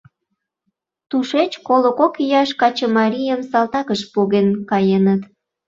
[1.09, 5.21] Тушеч коло кок ияш качымарийым салтакыш поген каеныт.